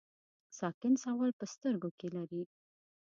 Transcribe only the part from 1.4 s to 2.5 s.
سترګو کې لري.